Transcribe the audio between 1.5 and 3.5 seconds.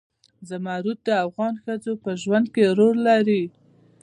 ښځو په ژوند کې رول لري.